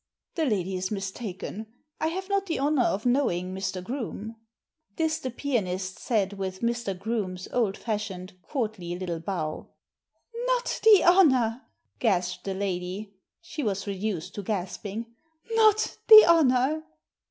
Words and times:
"The 0.35 0.45
lady 0.47 0.75
is 0.75 0.89
mistaken. 0.89 1.67
I 1.99 2.07
have 2.07 2.27
not 2.27 2.47
the 2.47 2.59
honour 2.59 2.81
of 2.85 3.05
knowing 3.05 3.53
Mr. 3.53 3.83
Groome." 3.83 4.35
This 4.95 5.19
the 5.19 5.29
pianist 5.29 5.99
said 5.99 6.33
with 6.33 6.61
Mr. 6.61 6.97
Groome's 6.97 7.47
old 7.53 7.77
fashioned, 7.77 8.33
courtly 8.41 8.97
little 8.97 9.19
bow. 9.19 9.67
"Not 10.47 10.79
the 10.83 11.03
honour!" 11.03 11.61
gasped 11.99 12.45
the 12.45 12.55
lady. 12.55 13.13
She 13.41 13.61
was 13.61 13.85
reduced 13.85 14.33
to 14.33 14.41
gasping. 14.41 15.05
"Not 15.53 15.95
the 16.07 16.25
honour!" 16.27 16.83